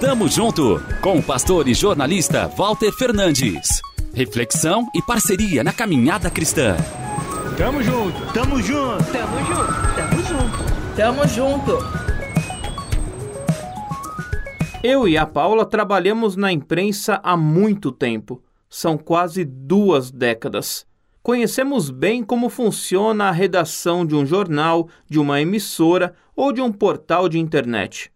[0.00, 3.80] Tamo junto com o pastor e jornalista Walter Fernandes.
[4.12, 6.76] Reflexão e parceria na caminhada cristã.
[7.56, 12.02] Tamo junto, tamo junto, tamo junto, tamo junto, tamo junto.
[14.82, 18.42] Eu e a Paula trabalhamos na imprensa há muito tempo.
[18.68, 20.84] São quase duas décadas.
[21.22, 26.72] Conhecemos bem como funciona a redação de um jornal, de uma emissora ou de um
[26.72, 28.11] portal de internet.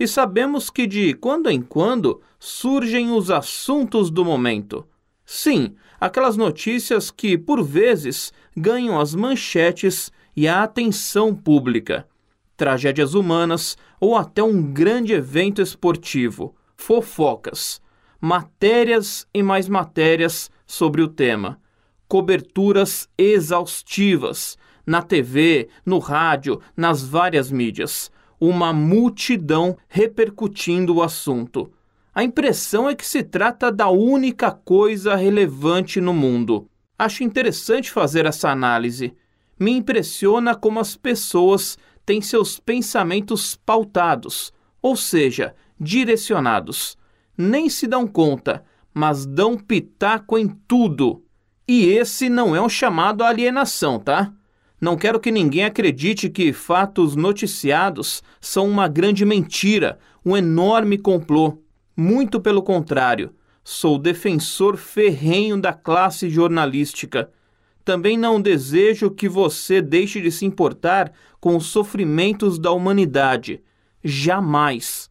[0.00, 4.86] E sabemos que de quando em quando surgem os assuntos do momento.
[5.26, 12.08] Sim, aquelas notícias que, por vezes, ganham as manchetes e a atenção pública.
[12.56, 16.56] Tragédias humanas ou até um grande evento esportivo.
[16.76, 17.80] Fofocas.
[18.18, 21.60] Matérias e mais matérias sobre o tema
[22.10, 28.10] coberturas exaustivas na TV, no rádio, nas várias mídias.
[28.40, 31.70] Uma multidão repercutindo o assunto.
[32.14, 36.66] A impressão é que se trata da única coisa relevante no mundo.
[36.98, 39.14] Acho interessante fazer essa análise.
[39.58, 46.96] Me impressiona como as pessoas têm seus pensamentos pautados, ou seja, direcionados.
[47.36, 51.22] Nem se dão conta, mas dão pitaco em tudo.
[51.68, 54.32] E esse não é um chamado à alienação, tá?
[54.80, 61.58] Não quero que ninguém acredite que fatos noticiados são uma grande mentira, um enorme complô.
[61.94, 67.30] Muito pelo contrário, sou defensor ferrenho da classe jornalística.
[67.84, 73.62] Também não desejo que você deixe de se importar com os sofrimentos da humanidade.
[74.02, 75.10] Jamais.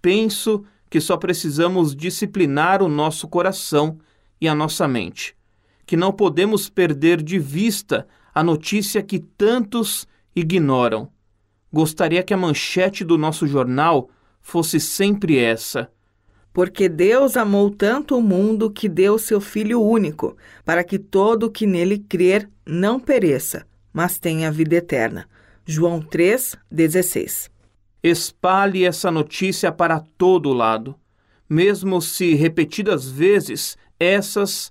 [0.00, 3.98] Penso que só precisamos disciplinar o nosso coração
[4.40, 5.38] e a nossa mente
[5.90, 11.08] que não podemos perder de vista a notícia que tantos ignoram.
[11.72, 14.08] Gostaria que a manchete do nosso jornal
[14.40, 15.90] fosse sempre essa.
[16.52, 21.50] Porque Deus amou tanto o mundo que deu seu Filho único, para que todo o
[21.50, 25.28] que nele crer não pereça, mas tenha vida eterna.
[25.66, 27.50] João 3,16
[28.00, 30.94] Espalhe essa notícia para todo lado.
[31.48, 34.70] Mesmo se repetidas vezes, essas